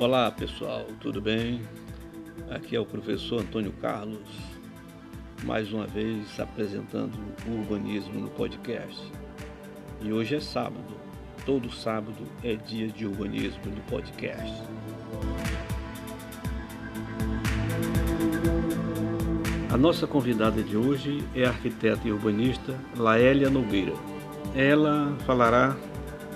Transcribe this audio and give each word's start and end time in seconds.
Olá 0.00 0.28
pessoal, 0.28 0.86
tudo 1.00 1.20
bem? 1.20 1.62
Aqui 2.50 2.74
é 2.74 2.80
o 2.80 2.84
professor 2.84 3.40
Antônio 3.40 3.72
Carlos, 3.80 4.28
mais 5.44 5.72
uma 5.72 5.86
vez 5.86 6.40
apresentando 6.40 7.16
o 7.46 7.52
urbanismo 7.52 8.20
no 8.20 8.28
podcast. 8.28 9.00
E 10.02 10.12
hoje 10.12 10.34
é 10.34 10.40
sábado, 10.40 10.96
todo 11.46 11.70
sábado 11.70 12.26
é 12.42 12.56
dia 12.56 12.88
de 12.88 13.06
urbanismo 13.06 13.66
no 13.66 13.80
podcast. 13.82 14.62
A 19.72 19.76
nossa 19.76 20.08
convidada 20.08 20.60
de 20.60 20.76
hoje 20.76 21.22
é 21.36 21.44
a 21.44 21.50
arquiteta 21.50 22.08
e 22.08 22.10
urbanista 22.10 22.76
Laélia 22.96 23.48
Nogueira. 23.48 23.94
Ela 24.56 25.16
falará 25.24 25.76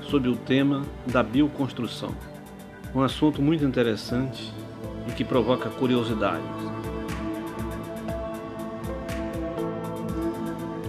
sobre 0.09 0.29
o 0.29 0.37
tema 0.37 0.87
da 1.09 1.25
bioconstrução, 1.25 2.15
um 2.95 3.03
assunto 3.03 3.43
muito 3.43 3.65
interessante 3.65 4.53
e 5.07 5.13
que 5.13 5.25
provoca 5.25 5.69
curiosidade. 5.69 6.43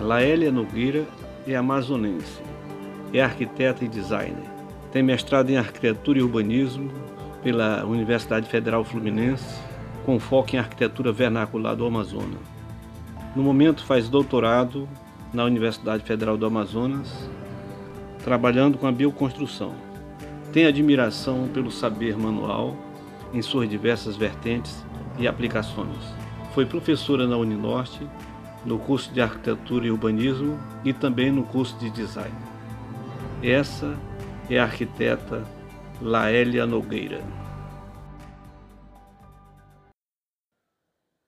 Laélia 0.01 0.51
Nogueira 0.51 1.05
é 1.45 1.55
amazonense, 1.55 2.41
é 3.13 3.21
arquiteta 3.21 3.83
e 3.83 3.87
designer. 3.87 4.49
Tem 4.91 5.03
mestrado 5.03 5.49
em 5.49 5.57
arquitetura 5.57 6.19
e 6.19 6.21
urbanismo 6.23 6.91
pela 7.43 7.85
Universidade 7.85 8.49
Federal 8.49 8.83
Fluminense 8.83 9.59
com 10.05 10.19
foco 10.19 10.55
em 10.55 10.59
arquitetura 10.59 11.11
vernacular 11.11 11.75
do 11.75 11.85
Amazonas. 11.85 12.39
No 13.35 13.43
momento 13.43 13.85
faz 13.85 14.09
doutorado 14.09 14.89
na 15.31 15.43
Universidade 15.43 16.03
Federal 16.03 16.37
do 16.37 16.45
Amazonas, 16.45 17.29
trabalhando 18.23 18.77
com 18.77 18.87
a 18.87 18.91
bioconstrução. 18.91 19.88
Tem 20.51 20.65
admiração 20.65 21.47
pelo 21.47 21.69
saber 21.69 22.17
manual 22.17 22.75
em 23.31 23.39
suas 23.39 23.69
diversas 23.69 24.17
vertentes 24.17 24.83
e 25.19 25.27
aplicações. 25.27 25.95
Foi 26.55 26.65
professora 26.65 27.27
na 27.27 27.37
Uninorte, 27.37 27.99
no 28.65 28.79
curso 28.79 29.13
de 29.13 29.21
Arquitetura 29.21 29.85
e 29.85 29.91
Urbanismo 29.91 30.57
e 30.83 30.91
também 30.91 31.31
no 31.31 31.45
curso 31.45 31.77
de 31.77 31.91
Design. 31.91 32.35
Essa 33.43 33.95
é 34.49 34.57
a 34.57 34.63
arquiteta 34.63 35.45
Laélia 36.01 36.65
Nogueira. 36.65 37.21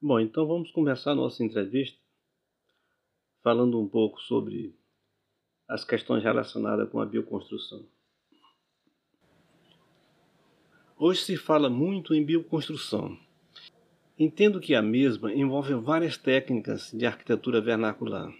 Bom, 0.02 0.20
então 0.20 0.48
vamos 0.48 0.72
começar 0.72 1.14
nossa 1.14 1.44
entrevista 1.44 2.00
falando 3.44 3.80
um 3.80 3.88
pouco 3.88 4.20
sobre 4.20 4.76
as 5.70 5.86
questões 5.86 6.24
relacionadas 6.24 6.90
com 6.90 7.00
a 7.00 7.06
bioconstrução. 7.06 7.86
Hoje 11.04 11.24
se 11.24 11.36
fala 11.36 11.68
muito 11.68 12.14
em 12.14 12.24
bioconstrução. 12.24 13.18
Entendo 14.20 14.60
que 14.60 14.76
a 14.76 14.84
mesma 14.84 15.34
envolve 15.34 15.74
várias 15.74 16.16
técnicas 16.16 16.92
de 16.94 17.08
arquitetura 17.08 17.60
vernacular. 17.60 18.32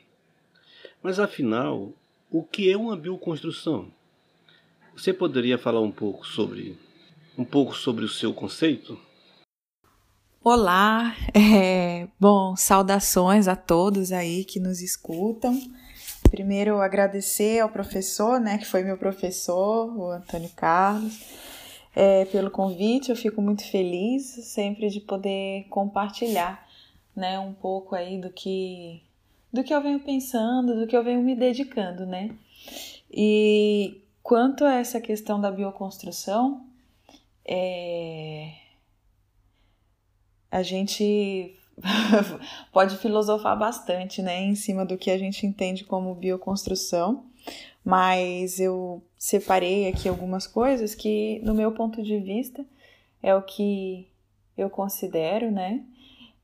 Mas 1.02 1.20
afinal, 1.20 1.92
o 2.30 2.44
que 2.44 2.72
é 2.72 2.78
uma 2.78 2.96
bioconstrução? 2.96 3.92
Você 4.96 5.12
poderia 5.12 5.58
falar 5.58 5.82
um 5.82 5.90
pouco 5.92 6.24
sobre 6.28 6.78
um 7.36 7.44
pouco 7.44 7.74
sobre 7.74 8.06
o 8.06 8.08
seu 8.08 8.32
conceito? 8.32 8.96
Olá, 10.44 11.16
é, 11.34 12.10
bom, 12.20 12.56
saudações 12.56 13.48
a 13.48 13.56
todos 13.56 14.12
aí 14.12 14.46
que 14.46 14.60
nos 14.60 14.82
escutam. 14.82 15.60
Primeiro, 16.30 16.80
agradecer 16.80 17.60
ao 17.60 17.70
professor, 17.70 18.40
né, 18.40 18.60
que 18.60 18.68
foi 18.68 18.84
meu 18.84 18.98
professor, 19.00 19.98
o 19.98 20.12
Antônio 20.12 20.52
Carlos, 20.56 21.20
é, 21.96 22.26
pelo 22.26 22.52
convite. 22.52 23.10
Eu 23.10 23.16
fico 23.16 23.42
muito 23.42 23.64
feliz 23.70 24.24
sempre 24.24 24.90
de 24.90 25.00
poder 25.00 25.66
compartilhar, 25.70 26.68
né, 27.16 27.40
um 27.40 27.54
pouco 27.54 27.96
aí 27.96 28.20
do 28.20 28.30
que 28.30 29.02
do 29.52 29.64
que 29.64 29.74
eu 29.74 29.82
venho 29.82 30.00
pensando, 30.00 30.80
do 30.80 30.88
que 30.88 30.96
eu 30.96 31.04
venho 31.04 31.22
me 31.22 31.36
dedicando, 31.36 32.06
né? 32.06 32.34
E 33.12 34.02
quanto 34.24 34.64
a 34.64 34.76
essa 34.76 35.02
questão 35.02 35.42
da 35.42 35.52
bioconstrução, 35.52 36.66
é, 37.46 38.54
a 40.50 40.64
gente 40.64 41.54
pode 42.72 42.98
filosofar 42.98 43.58
bastante, 43.58 44.22
né, 44.22 44.40
em 44.42 44.56
cima 44.56 44.86
do 44.86 44.98
que 44.98 45.12
a 45.12 45.18
gente 45.18 45.46
entende 45.46 45.84
como 45.84 46.16
bioconstrução, 46.16 47.26
mas 47.84 48.60
eu 48.60 49.02
separei 49.18 49.88
aqui 49.88 50.08
algumas 50.08 50.46
coisas 50.46 50.96
que, 50.96 51.40
no 51.44 51.54
meu 51.54 51.72
ponto 51.72 52.02
de 52.04 52.20
vista, 52.20 52.66
é 53.22 53.36
o 53.36 53.42
que 53.42 54.08
eu 54.58 54.70
considero, 54.70 55.52
né? 55.52 55.84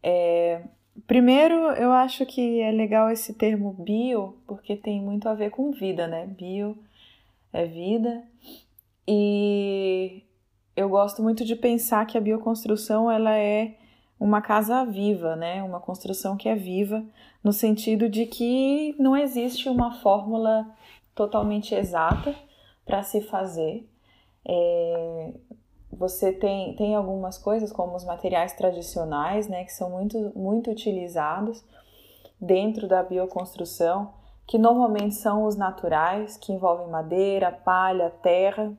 É, 0.01 0.61
primeiro, 1.05 1.55
eu 1.71 1.91
acho 1.91 2.25
que 2.25 2.59
é 2.61 2.71
legal 2.71 3.09
esse 3.09 3.33
termo 3.33 3.73
bio, 3.73 4.35
porque 4.47 4.75
tem 4.75 5.01
muito 5.01 5.29
a 5.29 5.33
ver 5.33 5.51
com 5.51 5.71
vida, 5.71 6.07
né? 6.07 6.25
Bio 6.25 6.77
é 7.53 7.65
vida, 7.65 8.23
e 9.07 10.23
eu 10.75 10.89
gosto 10.89 11.23
muito 11.23 11.45
de 11.45 11.55
pensar 11.55 12.05
que 12.05 12.17
a 12.17 12.21
bioconstrução 12.21 13.09
ela 13.09 13.35
é 13.37 13.75
uma 14.19 14.41
casa 14.41 14.83
viva, 14.83 15.35
né? 15.35 15.63
Uma 15.63 15.79
construção 15.79 16.35
que 16.35 16.49
é 16.49 16.55
viva, 16.55 17.03
no 17.43 17.53
sentido 17.53 18.09
de 18.09 18.25
que 18.25 18.95
não 18.99 19.15
existe 19.15 19.69
uma 19.69 19.93
fórmula 20.01 20.67
totalmente 21.17 21.73
exata 21.73 22.33
para 22.85 23.03
se 23.03 23.19
fazer. 23.21 23.89
É, 24.47 25.33
você 25.91 26.31
tem, 26.31 26.75
tem 26.75 26.95
algumas 26.95 27.37
coisas, 27.37 27.71
como 27.73 27.95
os 27.95 28.05
materiais 28.05 28.53
tradicionais, 28.53 29.47
né, 29.49 29.65
que 29.65 29.73
são 29.73 29.89
muito, 29.89 30.31
muito 30.35 30.69
utilizados 30.71 31.65
dentro 32.39 32.87
da 32.87 33.01
bioconstrução, 33.01 34.13
que 34.45 34.59
normalmente 34.59 35.15
são 35.15 35.43
os 35.43 35.57
naturais, 35.57 36.37
que 36.37 36.53
envolvem 36.53 36.87
madeira, 36.87 37.51
palha, 37.51 38.11
terra. 38.21 38.71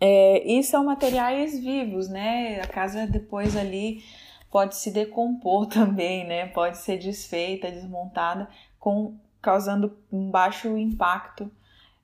É, 0.00 0.46
e 0.46 0.62
são 0.62 0.84
materiais 0.84 1.58
vivos, 1.58 2.08
né? 2.08 2.60
A 2.60 2.66
casa 2.66 3.06
depois 3.06 3.56
ali 3.56 4.02
pode 4.50 4.76
se 4.76 4.90
decompor 4.90 5.66
também, 5.68 6.26
né? 6.26 6.46
Pode 6.46 6.78
ser 6.78 6.98
desfeita, 6.98 7.70
desmontada, 7.70 8.48
com, 8.78 9.16
causando 9.42 9.98
um 10.10 10.30
baixo 10.30 10.78
impacto 10.78 11.50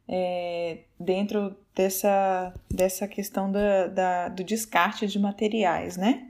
é, 0.08 0.80
dentro 0.98 1.56
dessa, 1.74 2.52
dessa 2.68 3.06
questão 3.06 3.50
da, 3.52 3.86
da, 3.86 4.28
do 4.28 4.42
descarte 4.42 5.06
de 5.06 5.18
materiais, 5.18 5.96
né? 5.96 6.28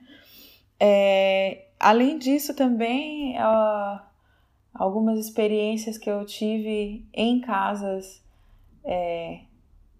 É, 0.78 1.64
além 1.80 2.18
disso, 2.18 2.54
também 2.54 3.36
uh, 3.38 4.00
algumas 4.74 5.18
experiências 5.18 5.96
que 5.96 6.10
eu 6.10 6.24
tive 6.24 7.06
em 7.12 7.40
casas 7.40 8.22
é, 8.84 9.40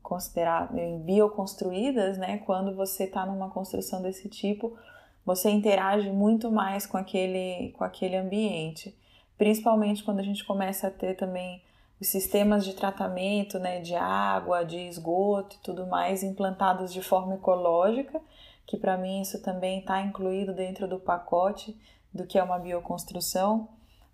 consideradas 0.02 1.00
bioconstruídas, 1.00 2.18
né? 2.18 2.38
Quando 2.38 2.74
você 2.74 3.04
está 3.04 3.24
numa 3.26 3.50
construção 3.50 4.02
desse 4.02 4.28
tipo, 4.28 4.76
você 5.24 5.50
interage 5.50 6.10
muito 6.10 6.50
mais 6.50 6.86
com 6.86 6.96
aquele, 6.96 7.72
com 7.76 7.84
aquele 7.84 8.16
ambiente. 8.16 8.96
Principalmente 9.38 10.02
quando 10.02 10.18
a 10.18 10.24
gente 10.24 10.44
começa 10.44 10.88
a 10.88 10.90
ter 10.90 11.14
também 11.14 11.62
os 12.00 12.08
sistemas 12.08 12.64
de 12.64 12.74
tratamento 12.74 13.58
né, 13.58 13.80
de 13.80 13.94
água, 13.94 14.64
de 14.64 14.76
esgoto 14.76 15.56
e 15.56 15.60
tudo 15.60 15.86
mais 15.86 16.22
implantados 16.22 16.92
de 16.92 17.00
forma 17.00 17.34
ecológica, 17.34 18.20
que 18.66 18.76
para 18.76 18.98
mim 18.98 19.22
isso 19.22 19.40
também 19.40 19.80
está 19.80 20.02
incluído 20.02 20.52
dentro 20.52 20.86
do 20.86 20.98
pacote 20.98 21.76
do 22.12 22.26
que 22.26 22.38
é 22.38 22.42
uma 22.42 22.58
bioconstrução. 22.58 23.68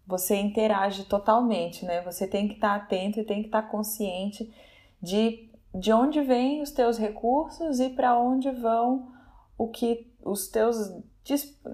Você 0.07 0.37
interage 0.37 1.05
totalmente, 1.05 1.85
né? 1.85 2.03
Você 2.03 2.27
tem 2.27 2.47
que 2.47 2.55
estar 2.55 2.79
tá 2.79 2.85
atento 2.85 3.19
e 3.19 3.25
tem 3.25 3.41
que 3.41 3.49
estar 3.49 3.62
tá 3.62 3.69
consciente 3.69 4.53
de, 5.00 5.50
de 5.75 5.93
onde 5.93 6.21
vêm 6.21 6.62
os 6.62 6.71
teus 6.71 6.99
recursos 6.99 7.81
e 7.81 7.88
para 7.91 8.19
onde 8.19 8.50
vão 8.50 9.12
o 9.56 9.69
que 9.69 10.12
os 10.23 10.49
teus 10.49 10.76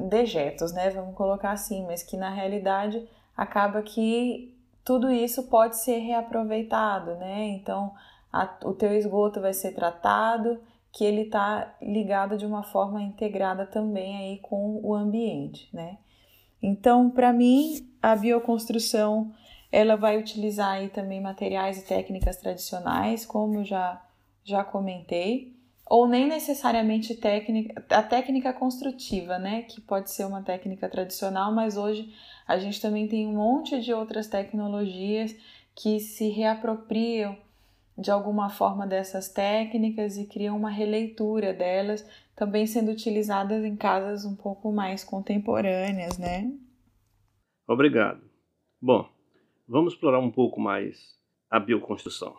dejetos, 0.08 0.72
né? 0.72 0.90
Vamos 0.90 1.16
colocar 1.16 1.50
assim, 1.52 1.84
mas 1.84 2.02
que 2.02 2.16
na 2.16 2.30
realidade 2.30 3.06
acaba 3.40 3.80
que 3.80 4.54
tudo 4.84 5.10
isso 5.10 5.44
pode 5.44 5.78
ser 5.78 5.96
reaproveitado, 5.96 7.14
né? 7.14 7.48
Então 7.48 7.94
a, 8.30 8.46
o 8.64 8.74
teu 8.74 8.92
esgoto 8.92 9.40
vai 9.40 9.54
ser 9.54 9.72
tratado, 9.72 10.60
que 10.92 11.02
ele 11.02 11.22
está 11.22 11.74
ligado 11.80 12.36
de 12.36 12.44
uma 12.44 12.62
forma 12.62 13.00
integrada 13.00 13.64
também 13.64 14.14
aí 14.18 14.38
com 14.40 14.78
o 14.82 14.94
ambiente, 14.94 15.74
né? 15.74 15.96
Então, 16.62 17.08
para 17.08 17.32
mim, 17.32 17.88
a 18.02 18.14
bioconstrução 18.14 19.32
ela 19.72 19.96
vai 19.96 20.18
utilizar 20.18 20.72
aí 20.72 20.90
também 20.90 21.18
materiais 21.18 21.78
e 21.78 21.86
técnicas 21.86 22.36
tradicionais, 22.36 23.24
como 23.24 23.60
eu 23.60 23.64
já 23.64 24.02
já 24.44 24.62
comentei, 24.64 25.56
ou 25.90 26.06
nem 26.06 26.28
necessariamente 26.28 27.16
técnica, 27.16 27.84
a 27.90 28.00
técnica 28.00 28.52
construtiva, 28.52 29.40
né, 29.40 29.62
que 29.62 29.80
pode 29.80 30.08
ser 30.08 30.24
uma 30.24 30.40
técnica 30.40 30.88
tradicional, 30.88 31.52
mas 31.52 31.76
hoje 31.76 32.14
a 32.46 32.56
gente 32.58 32.80
também 32.80 33.08
tem 33.08 33.26
um 33.26 33.34
monte 33.34 33.80
de 33.80 33.92
outras 33.92 34.28
tecnologias 34.28 35.34
que 35.74 35.98
se 35.98 36.28
reapropriam 36.28 37.36
de 37.98 38.08
alguma 38.08 38.48
forma 38.48 38.86
dessas 38.86 39.28
técnicas 39.30 40.16
e 40.16 40.28
criam 40.28 40.56
uma 40.56 40.70
releitura 40.70 41.52
delas, 41.52 42.08
também 42.36 42.68
sendo 42.68 42.92
utilizadas 42.92 43.64
em 43.64 43.74
casas 43.74 44.24
um 44.24 44.36
pouco 44.36 44.70
mais 44.70 45.02
contemporâneas, 45.02 46.16
né? 46.16 46.52
Obrigado. 47.66 48.22
Bom, 48.80 49.10
vamos 49.66 49.94
explorar 49.94 50.20
um 50.20 50.30
pouco 50.30 50.60
mais 50.60 51.18
a 51.50 51.58
bioconstrução. 51.58 52.36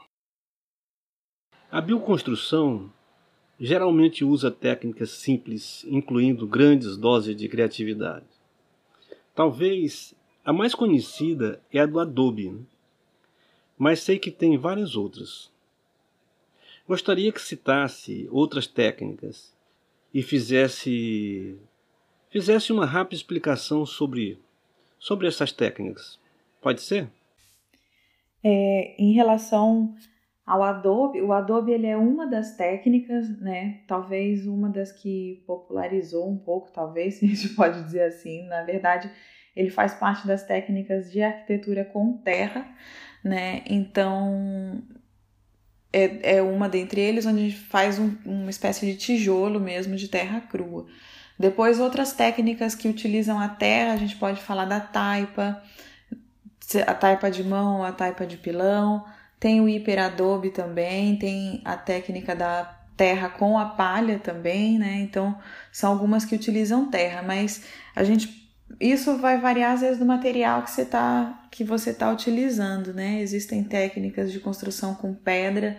A 1.70 1.82
bioconstrução 1.82 2.92
geralmente 3.64 4.26
usa 4.26 4.50
técnicas 4.50 5.12
simples, 5.12 5.86
incluindo 5.88 6.48
grandes 6.48 6.98
doses 6.98 7.36
de 7.36 7.48
criatividade. 7.48 8.26
Talvez 9.36 10.16
a 10.44 10.52
mais 10.52 10.74
conhecida 10.74 11.62
é 11.72 11.80
a 11.80 11.86
do 11.86 12.00
Adobe, 12.00 12.50
né? 12.50 12.62
mas 13.78 14.00
sei 14.00 14.18
que 14.18 14.32
tem 14.32 14.58
várias 14.58 14.96
outras. 14.96 15.52
Gostaria 16.88 17.32
que 17.32 17.40
citasse 17.40 18.28
outras 18.32 18.66
técnicas 18.66 19.56
e 20.12 20.24
fizesse 20.24 21.56
fizesse 22.32 22.74
uma 22.74 22.86
rápida 22.86 23.16
explicação 23.16 23.86
sobre 23.86 24.40
sobre 24.98 25.28
essas 25.28 25.52
técnicas. 25.52 26.20
Pode 26.60 26.82
ser? 26.82 27.08
É, 28.44 28.96
em 28.98 29.14
relação 29.14 29.96
ao 30.52 30.64
Adobe, 30.64 31.22
o 31.22 31.32
Adobe 31.32 31.72
ele 31.72 31.88
é 31.88 31.96
uma 31.96 32.28
das 32.28 32.58
técnicas, 32.58 33.40
né? 33.40 33.80
Talvez 33.88 34.46
uma 34.46 34.68
das 34.68 34.92
que 34.92 35.42
popularizou 35.48 36.30
um 36.30 36.38
pouco, 36.38 36.70
talvez, 36.74 37.16
se 37.20 37.26
a 37.26 37.28
gente 37.30 37.50
pode 37.56 37.82
dizer 37.82 38.02
assim. 38.02 38.46
Na 38.48 38.62
verdade, 38.64 39.10
ele 39.56 39.70
faz 39.70 39.94
parte 39.94 40.28
das 40.28 40.44
técnicas 40.44 41.10
de 41.10 41.22
arquitetura 41.22 41.86
com 41.86 42.18
terra, 42.18 42.68
né? 43.24 43.62
Então, 43.66 44.84
é, 45.94 46.36
é 46.36 46.42
uma 46.42 46.68
dentre 46.68 47.00
eles 47.00 47.26
onde 47.26 47.40
a 47.40 47.44
gente 47.44 47.58
faz 47.58 47.98
um, 47.98 48.14
uma 48.26 48.50
espécie 48.50 48.86
de 48.86 48.98
tijolo 48.98 49.58
mesmo 49.58 49.96
de 49.96 50.10
terra 50.10 50.42
crua. 50.42 50.86
Depois, 51.40 51.80
outras 51.80 52.12
técnicas 52.12 52.76
que 52.76 52.90
utilizam 52.90 53.40
a 53.40 53.48
terra, 53.48 53.94
a 53.94 53.98
gente 53.98 54.18
pode 54.18 54.42
falar 54.42 54.66
da 54.66 54.82
taipa, 54.82 55.64
a 56.86 56.94
taipa 56.94 57.32
de 57.32 57.42
mão, 57.42 57.86
a 57.86 57.94
taipa 57.94 58.26
de 58.26 58.36
pilão, 58.36 59.06
tem 59.42 59.60
o 59.60 59.68
hiperadobe 59.68 60.52
também, 60.52 61.16
tem 61.16 61.64
a 61.66 61.76
técnica 61.76 62.36
da 62.36 62.64
terra 62.96 63.28
com 63.28 63.58
a 63.58 63.66
palha 63.66 64.20
também, 64.20 64.78
né? 64.78 65.00
Então, 65.00 65.36
são 65.72 65.92
algumas 65.92 66.24
que 66.24 66.36
utilizam 66.36 66.92
terra, 66.92 67.24
mas 67.24 67.66
a 67.96 68.04
gente 68.04 68.40
isso 68.80 69.18
vai 69.18 69.40
variar 69.40 69.74
às 69.74 69.82
vezes 69.82 69.98
do 69.98 70.06
material 70.06 70.62
que 70.62 70.70
você 70.70 70.86
tá 70.86 71.48
que 71.50 71.64
você 71.64 71.92
tá 71.92 72.12
utilizando, 72.12 72.94
né? 72.94 73.20
Existem 73.20 73.64
técnicas 73.64 74.32
de 74.32 74.40
construção 74.40 74.94
com 74.94 75.12
pedra, 75.12 75.76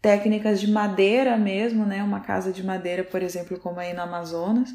técnicas 0.00 0.58
de 0.58 0.70
madeira 0.70 1.36
mesmo, 1.36 1.84
né? 1.84 2.02
Uma 2.02 2.20
casa 2.20 2.52
de 2.54 2.64
madeira, 2.64 3.04
por 3.04 3.22
exemplo, 3.22 3.60
como 3.60 3.80
aí 3.80 3.92
no 3.92 4.00
Amazonas, 4.00 4.70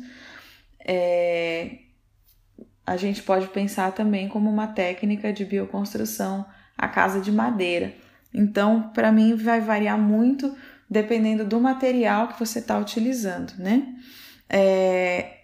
é... 0.86 1.80
a 2.86 2.96
gente 2.96 3.24
pode 3.24 3.48
pensar 3.48 3.92
também 3.92 4.30
como 4.30 4.52
uma 4.52 4.68
técnica 4.68 5.34
de 5.34 5.44
bioconstrução 5.46 6.46
a 6.78 6.88
casa 6.88 7.20
de 7.20 7.32
madeira. 7.32 7.92
Então, 8.34 8.92
para 8.94 9.12
mim, 9.12 9.36
vai 9.36 9.62
variar 9.62 9.98
muito 9.98 10.56
dependendo 10.90 11.46
do 11.46 11.60
material 11.60 12.30
que 12.30 12.40
você 12.40 12.60
está 12.60 12.78
utilizando, 12.78 13.54
né? 13.58 13.96
É, 14.50 15.40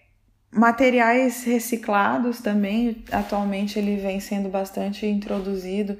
Materiais 0.56 1.44
reciclados 1.44 2.40
também, 2.40 3.04
atualmente 3.12 3.78
ele 3.78 3.96
vem 3.96 4.20
sendo 4.20 4.48
bastante 4.48 5.04
introduzido 5.04 5.98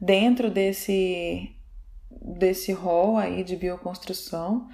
dentro 0.00 0.50
desse, 0.50 1.52
desse 2.10 2.72
rol 2.72 3.16
aí 3.16 3.44
de 3.44 3.54
bioconstrução, 3.54 4.68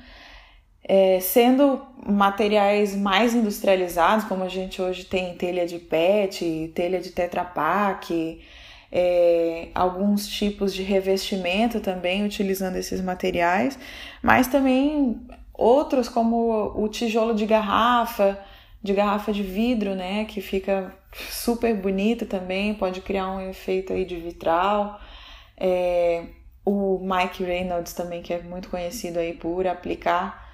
é, 0.82 1.20
sendo 1.20 1.84
materiais 2.06 2.96
mais 2.96 3.34
industrializados, 3.34 4.24
como 4.24 4.44
a 4.44 4.48
gente 4.48 4.80
hoje 4.80 5.04
tem 5.04 5.36
telha 5.36 5.66
de 5.66 5.78
PET, 5.78 6.72
telha 6.74 6.98
de 6.98 7.10
Tetra 7.10 7.44
Pak, 7.44 8.40
é, 8.90 9.68
alguns 9.74 10.26
tipos 10.26 10.74
de 10.74 10.82
revestimento 10.82 11.80
também 11.80 12.24
utilizando 12.24 12.76
esses 12.76 13.00
materiais, 13.00 13.78
mas 14.22 14.46
também 14.46 15.20
outros 15.52 16.08
como 16.08 16.72
o 16.74 16.88
tijolo 16.88 17.34
de 17.34 17.44
garrafa, 17.44 18.38
de 18.82 18.94
garrafa 18.94 19.32
de 19.32 19.42
vidro, 19.42 19.94
né, 19.94 20.24
que 20.24 20.40
fica 20.40 20.94
super 21.12 21.74
bonita 21.74 22.24
também, 22.24 22.74
pode 22.74 23.00
criar 23.00 23.30
um 23.30 23.40
efeito 23.40 23.92
aí 23.92 24.04
de 24.04 24.16
vitral. 24.16 25.00
É, 25.56 26.24
o 26.64 27.00
Mike 27.02 27.42
Reynolds 27.42 27.92
também, 27.92 28.22
que 28.22 28.32
é 28.32 28.42
muito 28.42 28.68
conhecido 28.68 29.18
aí 29.18 29.32
por 29.32 29.66
aplicar 29.66 30.46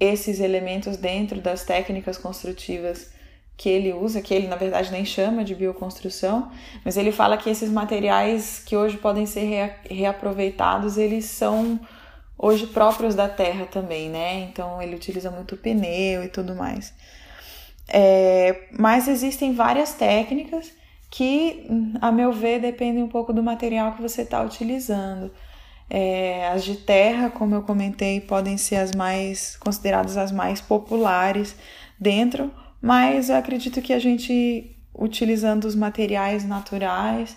esses 0.00 0.40
elementos 0.40 0.96
dentro 0.96 1.40
das 1.40 1.64
técnicas 1.64 2.16
construtivas 2.16 3.12
que 3.58 3.68
ele 3.68 3.92
usa, 3.92 4.22
que 4.22 4.32
ele 4.32 4.46
na 4.46 4.54
verdade 4.54 4.92
nem 4.92 5.04
chama 5.04 5.42
de 5.42 5.52
bioconstrução, 5.52 6.48
mas 6.84 6.96
ele 6.96 7.10
fala 7.10 7.36
que 7.36 7.50
esses 7.50 7.68
materiais 7.68 8.62
que 8.64 8.76
hoje 8.76 8.96
podem 8.96 9.26
ser 9.26 9.40
rea 9.40 9.76
reaproveitados, 9.90 10.96
eles 10.96 11.24
são 11.24 11.78
hoje 12.38 12.68
próprios 12.68 13.16
da 13.16 13.28
terra 13.28 13.66
também, 13.66 14.08
né? 14.08 14.42
Então 14.42 14.80
ele 14.80 14.94
utiliza 14.94 15.28
muito 15.28 15.56
pneu 15.56 16.22
e 16.22 16.28
tudo 16.28 16.54
mais. 16.54 16.94
É, 17.88 18.68
mas 18.78 19.08
existem 19.08 19.52
várias 19.52 19.92
técnicas 19.92 20.70
que, 21.10 21.66
a 22.00 22.12
meu 22.12 22.32
ver, 22.32 22.60
dependem 22.60 23.02
um 23.02 23.08
pouco 23.08 23.32
do 23.32 23.42
material 23.42 23.92
que 23.94 24.02
você 24.02 24.22
está 24.22 24.40
utilizando. 24.40 25.32
É, 25.90 26.48
as 26.48 26.62
de 26.62 26.76
terra, 26.76 27.28
como 27.28 27.56
eu 27.56 27.62
comentei, 27.62 28.20
podem 28.20 28.56
ser 28.56 28.76
as 28.76 28.92
mais 28.92 29.56
consideradas 29.56 30.16
as 30.16 30.30
mais 30.30 30.60
populares 30.60 31.56
dentro, 31.98 32.52
mas 32.80 33.28
eu 33.28 33.36
acredito 33.36 33.82
que 33.82 33.92
a 33.92 33.98
gente, 33.98 34.76
utilizando 34.94 35.64
os 35.64 35.74
materiais 35.74 36.44
naturais, 36.44 37.36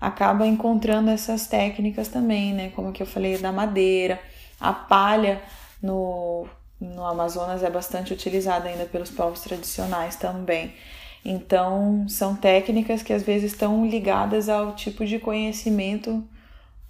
acaba 0.00 0.46
encontrando 0.46 1.10
essas 1.10 1.46
técnicas 1.46 2.08
também, 2.08 2.52
né? 2.52 2.70
Como 2.70 2.92
que 2.92 3.02
eu 3.02 3.06
falei 3.06 3.38
da 3.38 3.50
madeira, 3.52 4.20
a 4.60 4.72
palha 4.72 5.42
no 5.82 6.48
no 6.80 7.04
Amazonas 7.04 7.62
é 7.62 7.70
bastante 7.70 8.12
utilizada 8.12 8.68
ainda 8.68 8.84
pelos 8.84 9.10
povos 9.10 9.40
tradicionais 9.40 10.16
também. 10.16 10.72
Então, 11.24 12.06
são 12.08 12.36
técnicas 12.36 13.02
que 13.02 13.12
às 13.12 13.22
vezes 13.22 13.52
estão 13.52 13.84
ligadas 13.86 14.48
ao 14.48 14.74
tipo 14.76 15.04
de 15.04 15.18
conhecimento 15.18 16.26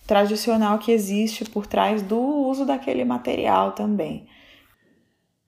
tradicional 0.06 0.78
que 0.78 0.92
existe 0.92 1.44
por 1.44 1.66
trás 1.66 2.02
do 2.02 2.18
uso 2.18 2.64
daquele 2.64 3.04
material 3.04 3.72
também. 3.72 4.26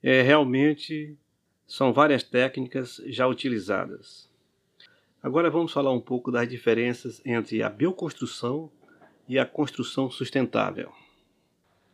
É, 0.03 0.23
realmente 0.23 1.15
são 1.71 1.93
várias 1.93 2.21
técnicas 2.21 3.01
já 3.05 3.25
utilizadas. 3.25 4.27
Agora 5.23 5.49
vamos 5.49 5.71
falar 5.71 5.93
um 5.93 6.01
pouco 6.01 6.29
das 6.29 6.49
diferenças 6.49 7.21
entre 7.25 7.63
a 7.63 7.69
bioconstrução 7.69 8.69
e 9.25 9.39
a 9.39 9.45
construção 9.45 10.11
sustentável. 10.11 10.91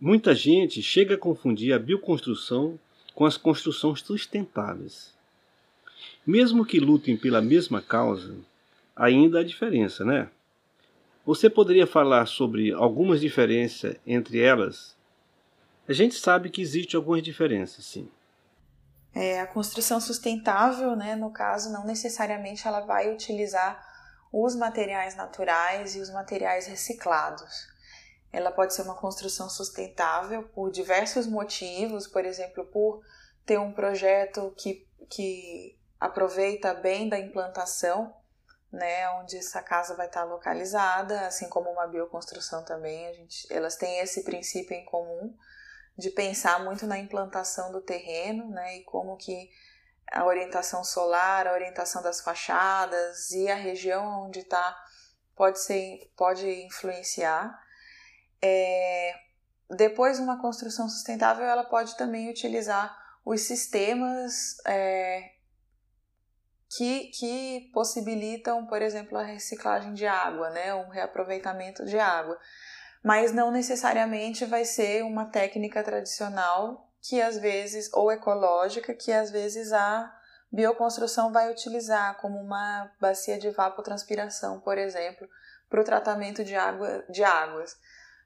Muita 0.02 0.34
gente 0.34 0.82
chega 0.82 1.14
a 1.14 1.18
confundir 1.18 1.74
a 1.74 1.78
bioconstrução 1.78 2.80
com 3.14 3.24
as 3.24 3.38
construções 3.38 4.02
sustentáveis. 4.02 5.14
Mesmo 6.26 6.66
que 6.66 6.80
lutem 6.80 7.16
pela 7.16 7.40
mesma 7.40 7.80
causa, 7.80 8.36
ainda 8.96 9.42
há 9.42 9.44
diferença, 9.44 10.04
né? 10.04 10.28
Você 11.24 11.52
poderia 11.52 11.86
falar 11.86 12.26
sobre 12.26 12.72
algumas 12.72 13.22
diferenças 13.22 13.96
entre 14.08 14.40
elas? 14.40 14.98
A 15.88 15.94
gente 15.94 16.16
sabe 16.16 16.50
que 16.50 16.64
existe 16.64 16.96
algumas 16.96 17.22
diferenças, 17.22 17.86
sim. 17.86 18.10
É, 19.20 19.40
a 19.40 19.48
construção 19.48 20.00
sustentável, 20.00 20.96
né, 20.96 21.16
no 21.16 21.32
caso, 21.32 21.72
não 21.72 21.84
necessariamente 21.84 22.68
ela 22.68 22.82
vai 22.82 23.12
utilizar 23.12 23.84
os 24.32 24.56
materiais 24.56 25.16
naturais 25.16 25.96
e 25.96 26.00
os 26.00 26.12
materiais 26.12 26.68
reciclados. 26.68 27.68
Ela 28.32 28.52
pode 28.52 28.76
ser 28.76 28.84
uma 28.84 28.94
construção 28.94 29.50
sustentável 29.50 30.44
por 30.50 30.70
diversos 30.70 31.26
motivos, 31.26 32.06
por 32.06 32.26
exemplo, 32.26 32.64
por 32.66 33.02
ter 33.44 33.58
um 33.58 33.74
projeto 33.74 34.54
que, 34.56 34.88
que 35.10 35.76
aproveita 36.00 36.76
bem 36.76 37.10
da 37.10 37.18
implantação, 37.18 38.14
né, 38.72 39.10
onde 39.22 39.36
essa 39.36 39.64
casa 39.64 39.96
vai 39.96 40.06
estar 40.06 40.26
localizada, 40.26 41.22
assim 41.22 41.50
como 41.50 41.72
uma 41.72 41.88
bioconstrução 41.88 42.64
também, 42.64 43.08
a 43.08 43.14
gente, 43.14 43.52
elas 43.52 43.78
têm 43.78 43.98
esse 43.98 44.24
princípio 44.24 44.76
em 44.76 44.86
comum 44.86 45.36
de 45.98 46.12
pensar 46.12 46.64
muito 46.64 46.86
na 46.86 46.98
implantação 46.98 47.72
do 47.72 47.82
terreno, 47.82 48.50
né, 48.50 48.78
e 48.78 48.84
como 48.84 49.18
que 49.18 49.50
a 50.12 50.26
orientação 50.26 50.84
solar, 50.84 51.48
a 51.48 51.54
orientação 51.54 52.02
das 52.02 52.22
fachadas 52.22 53.32
e 53.32 53.50
a 53.50 53.56
região 53.56 54.26
onde 54.26 54.40
está 54.40 54.78
pode 55.36 55.60
ser 55.60 56.12
pode 56.16 56.48
influenciar. 56.66 57.58
É, 58.42 59.14
depois, 59.70 60.20
uma 60.20 60.42
construção 60.42 60.88
sustentável 60.88 61.46
ela 61.46 61.66
pode 61.66 61.98
também 61.98 62.30
utilizar 62.30 62.96
os 63.26 63.42
sistemas 63.42 64.58
é, 64.66 65.32
que, 66.70 67.12
que 67.12 67.70
possibilitam, 67.74 68.66
por 68.66 68.82
exemplo, 68.82 69.18
a 69.18 69.24
reciclagem 69.24 69.94
de 69.94 70.08
água, 70.08 70.50
né, 70.50 70.74
um 70.74 70.90
reaproveitamento 70.90 71.86
de 71.86 72.00
água. 72.00 72.40
Mas 73.04 73.32
não 73.32 73.52
necessariamente 73.52 74.46
vai 74.46 74.66
ser 74.66 75.04
uma 75.04 75.26
técnica 75.26 75.84
tradicional 75.84 76.90
que 77.02 77.22
às 77.22 77.38
vezes, 77.38 77.90
ou 77.94 78.12
ecológica, 78.12 78.94
que 78.94 79.12
às 79.12 79.32
vezes 79.32 79.72
a 79.72 80.14
bioconstrução 80.52 81.32
vai 81.32 81.52
utilizar, 81.52 82.18
como 82.18 82.40
uma 82.40 82.92
bacia 83.00 83.38
de 83.38 83.48
evapotranspiração, 83.48 84.60
por 84.60 84.78
exemplo, 84.78 85.28
para 85.70 85.82
o 85.82 85.84
tratamento 85.84 86.44
de, 86.44 86.56
água, 86.56 87.04
de 87.10 87.24
águas, 87.24 87.78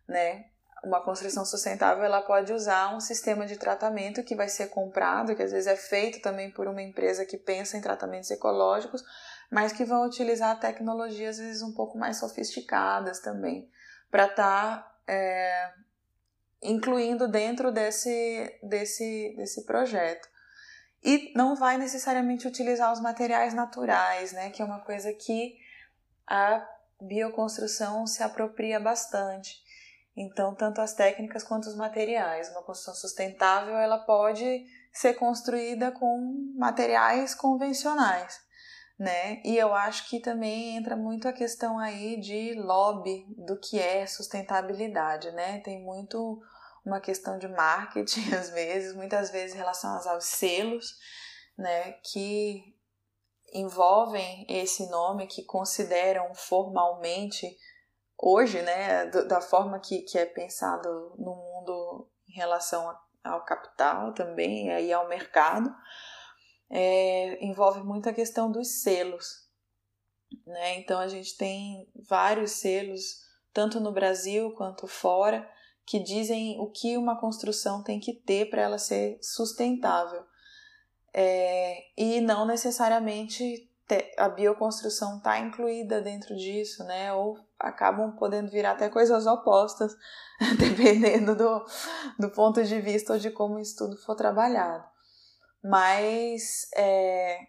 né? 0.07 0.45
Uma 0.83 1.03
construção 1.03 1.45
sustentável 1.45 2.03
ela 2.03 2.23
pode 2.23 2.51
usar 2.51 2.95
um 2.95 2.99
sistema 2.99 3.45
de 3.45 3.55
tratamento 3.55 4.23
que 4.23 4.35
vai 4.35 4.49
ser 4.49 4.67
comprado, 4.67 5.35
que 5.35 5.43
às 5.43 5.51
vezes 5.51 5.67
é 5.67 5.75
feito 5.75 6.21
também 6.21 6.49
por 6.49 6.67
uma 6.67 6.81
empresa 6.81 7.23
que 7.23 7.37
pensa 7.37 7.77
em 7.77 7.81
tratamentos 7.81 8.31
ecológicos, 8.31 9.03
mas 9.51 9.71
que 9.71 9.85
vão 9.85 10.05
utilizar 10.05 10.59
tecnologias 10.59 11.39
às 11.39 11.45
vezes 11.45 11.61
um 11.61 11.73
pouco 11.73 11.99
mais 11.99 12.17
sofisticadas 12.17 13.19
também, 13.19 13.69
para 14.11 14.25
estar 14.25 14.83
tá, 14.83 14.95
é, 15.07 15.71
incluindo 16.61 17.27
dentro 17.27 17.71
desse, 17.71 18.59
desse, 18.61 19.33
desse 19.37 19.65
projeto. 19.65 20.29
E 21.03 21.33
não 21.35 21.55
vai 21.55 21.77
necessariamente 21.77 22.47
utilizar 22.47 22.93
os 22.93 23.01
materiais 23.01 23.53
naturais, 23.55 24.33
né, 24.33 24.51
que 24.51 24.61
é 24.61 24.65
uma 24.65 24.81
coisa 24.81 25.11
que 25.13 25.57
a 26.27 26.63
bioconstrução 27.01 28.05
se 28.05 28.21
apropria 28.21 28.79
bastante. 28.79 29.59
Então, 30.15 30.53
tanto 30.53 30.81
as 30.81 30.93
técnicas 30.93 31.43
quanto 31.43 31.67
os 31.67 31.75
materiais. 31.75 32.49
Uma 32.49 32.61
construção 32.61 32.93
sustentável 32.93 33.75
ela 33.77 33.97
pode 33.97 34.65
ser 34.91 35.13
construída 35.13 35.91
com 35.91 36.53
materiais 36.55 37.33
convencionais, 37.33 38.39
né? 39.01 39.41
E 39.43 39.57
eu 39.57 39.73
acho 39.73 40.07
que 40.07 40.19
também 40.19 40.77
entra 40.77 40.95
muito 40.95 41.27
a 41.27 41.33
questão 41.33 41.79
aí 41.79 42.19
de 42.19 42.53
lobby 42.53 43.25
do 43.35 43.59
que 43.59 43.79
é 43.79 44.05
sustentabilidade, 44.05 45.31
né? 45.31 45.59
Tem 45.61 45.83
muito 45.83 46.39
uma 46.85 47.01
questão 47.01 47.39
de 47.39 47.47
marketing 47.47 48.29
às 48.37 48.51
vezes, 48.51 48.95
muitas 48.95 49.31
vezes 49.31 49.55
relacionadas 49.55 50.05
aos 50.05 50.25
selos, 50.25 50.99
né, 51.57 51.93
que 52.03 52.63
envolvem 53.51 54.45
esse 54.47 54.87
nome 54.91 55.25
que 55.25 55.43
consideram 55.45 56.35
formalmente 56.35 57.57
hoje, 58.15 58.61
né, 58.61 59.07
da 59.07 59.41
forma 59.41 59.79
que, 59.79 60.03
que 60.03 60.19
é 60.19 60.27
pensado 60.27 61.15
no 61.17 61.35
mundo 61.35 62.07
em 62.29 62.33
relação 62.33 62.95
ao 63.23 63.43
capital 63.45 64.13
também 64.13 64.67
e 64.79 64.93
ao 64.93 65.07
mercado, 65.07 65.75
é, 66.71 67.43
envolve 67.45 67.83
muito 67.83 68.07
a 68.07 68.13
questão 68.13 68.49
dos 68.49 68.81
selos. 68.81 69.45
Né? 70.47 70.79
Então 70.79 70.99
a 70.99 71.07
gente 71.07 71.37
tem 71.37 71.91
vários 72.07 72.51
selos, 72.51 73.21
tanto 73.53 73.79
no 73.81 73.91
Brasil 73.91 74.51
quanto 74.51 74.87
fora, 74.87 75.47
que 75.85 75.99
dizem 75.99 76.57
o 76.59 76.71
que 76.71 76.97
uma 76.97 77.19
construção 77.19 77.83
tem 77.83 77.99
que 77.99 78.13
ter 78.13 78.49
para 78.49 78.61
ela 78.61 78.77
ser 78.77 79.19
sustentável. 79.21 80.23
É, 81.13 81.83
e 81.97 82.21
não 82.21 82.45
necessariamente 82.45 83.69
a 84.17 84.29
bioconstrução 84.29 85.17
está 85.17 85.37
incluída 85.39 86.01
dentro 86.01 86.33
disso, 86.37 86.85
né? 86.85 87.11
Ou 87.11 87.37
acabam 87.59 88.15
podendo 88.15 88.49
virar 88.49 88.71
até 88.71 88.87
coisas 88.87 89.27
opostas, 89.27 89.93
dependendo 90.57 91.35
do, 91.35 91.65
do 92.17 92.29
ponto 92.29 92.63
de 92.63 92.79
vista 92.79 93.11
ou 93.11 93.19
de 93.19 93.29
como 93.29 93.55
o 93.55 93.59
estudo 93.59 93.97
for 93.97 94.15
trabalhado. 94.15 94.85
Mas 95.63 96.69
é, 96.75 97.47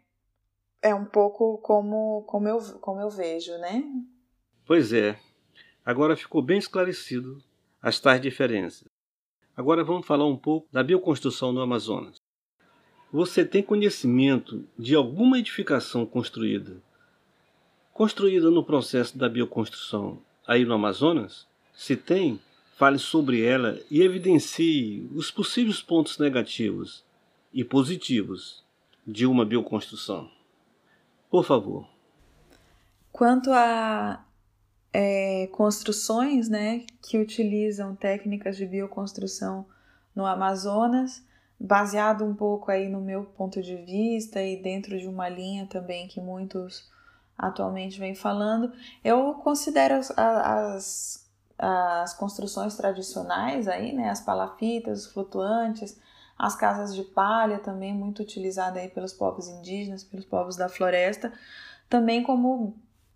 é 0.82 0.94
um 0.94 1.04
pouco 1.04 1.58
como, 1.58 2.22
como, 2.26 2.48
eu, 2.48 2.58
como 2.80 3.00
eu 3.00 3.08
vejo, 3.08 3.56
né? 3.58 3.84
Pois 4.66 4.92
é. 4.92 5.18
Agora 5.84 6.16
ficou 6.16 6.42
bem 6.42 6.58
esclarecido 6.58 7.42
as 7.80 7.98
tais 7.98 8.20
diferenças. 8.20 8.88
Agora 9.56 9.84
vamos 9.84 10.06
falar 10.06 10.26
um 10.26 10.36
pouco 10.36 10.68
da 10.70 10.82
bioconstrução 10.82 11.52
no 11.52 11.60
Amazonas. 11.60 12.16
Você 13.12 13.44
tem 13.44 13.62
conhecimento 13.62 14.64
de 14.78 14.94
alguma 14.94 15.38
edificação 15.38 16.06
construída, 16.06 16.82
construída 17.92 18.50
no 18.50 18.64
processo 18.64 19.18
da 19.18 19.28
bioconstrução 19.28 20.18
aí 20.46 20.64
no 20.64 20.74
Amazonas? 20.74 21.46
Se 21.74 21.96
tem, 21.96 22.40
fale 22.76 22.98
sobre 22.98 23.44
ela 23.44 23.78
e 23.90 24.00
evidencie 24.00 25.10
os 25.14 25.30
possíveis 25.30 25.82
pontos 25.82 26.18
negativos 26.18 27.04
e 27.52 27.64
positivos 27.64 28.64
de 29.06 29.26
uma 29.26 29.44
bioconstrução. 29.44 30.30
Por 31.30 31.44
favor. 31.44 31.86
Quanto 33.10 33.50
a 33.50 34.24
é, 34.92 35.48
construções 35.52 36.48
né, 36.48 36.84
que 37.00 37.18
utilizam 37.18 37.94
técnicas 37.94 38.56
de 38.56 38.66
bioconstrução 38.66 39.66
no 40.14 40.26
Amazonas, 40.26 41.24
baseado 41.58 42.24
um 42.24 42.34
pouco 42.34 42.70
aí 42.70 42.88
no 42.88 43.00
meu 43.00 43.24
ponto 43.24 43.62
de 43.62 43.76
vista 43.76 44.42
e 44.42 44.60
dentro 44.60 44.98
de 44.98 45.06
uma 45.06 45.28
linha 45.28 45.66
também 45.66 46.08
que 46.08 46.20
muitos 46.20 46.90
atualmente 47.38 47.98
vêm 47.98 48.14
falando, 48.14 48.72
eu 49.02 49.34
considero 49.34 49.94
as, 49.94 50.10
as, 50.16 51.30
as 51.58 52.14
construções 52.14 52.76
tradicionais 52.76 53.66
aí, 53.68 53.92
né, 53.92 54.10
as 54.10 54.20
palafitas, 54.20 55.06
os 55.06 55.12
flutuantes, 55.12 55.98
as 56.38 56.54
casas 56.56 56.94
de 56.94 57.02
palha 57.02 57.58
também 57.58 57.94
muito 57.94 58.22
utilizada 58.22 58.80
aí 58.80 58.88
pelos 58.88 59.12
povos 59.12 59.48
indígenas, 59.48 60.02
pelos 60.02 60.24
povos 60.24 60.56
da 60.56 60.68
floresta, 60.68 61.32
também 61.88 62.22
como 62.22 62.74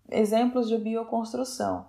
exemplos 0.09 0.67
de 0.67 0.77
bioconstrução. 0.77 1.87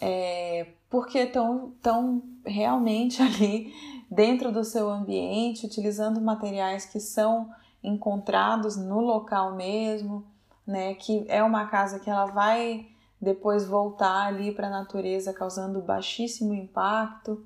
É, 0.00 0.68
porque 0.88 1.18
estão 1.18 1.72
tão 1.82 2.22
realmente 2.44 3.20
ali 3.22 3.72
dentro 4.10 4.52
do 4.52 4.64
seu 4.64 4.90
ambiente, 4.90 5.66
utilizando 5.66 6.20
materiais 6.20 6.84
que 6.84 7.00
são 7.00 7.50
encontrados 7.82 8.76
no 8.76 9.00
local 9.00 9.54
mesmo, 9.54 10.24
né? 10.66 10.94
Que 10.94 11.24
é 11.28 11.42
uma 11.42 11.66
casa 11.66 11.98
que 11.98 12.08
ela 12.08 12.26
vai 12.26 12.86
depois 13.20 13.64
voltar 13.64 14.26
ali 14.26 14.52
para 14.52 14.66
a 14.66 14.70
natureza, 14.70 15.32
causando 15.32 15.80
baixíssimo 15.80 16.52
impacto. 16.54 17.44